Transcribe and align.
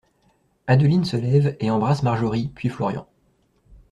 Adeline 0.65 1.05
se 1.05 1.15
lève 1.15 1.55
et 1.59 1.69
embrasse 1.69 2.01
Marjorie 2.01 2.49
puis 2.55 2.69
Florian. 2.69 3.05